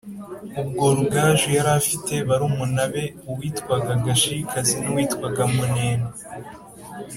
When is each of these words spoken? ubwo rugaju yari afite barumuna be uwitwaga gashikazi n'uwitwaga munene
ubwo 0.61 0.85
rugaju 0.97 1.49
yari 1.57 1.71
afite 1.79 2.13
barumuna 2.29 2.83
be 2.91 3.03
uwitwaga 3.31 3.91
gashikazi 4.05 4.75
n'uwitwaga 4.83 5.43
munene 5.53 6.07